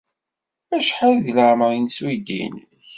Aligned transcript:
Acḥal 0.75 1.13
deg 1.19 1.33
leɛmeṛ-nnes 1.37 1.97
uydi-nnek? 2.05 2.69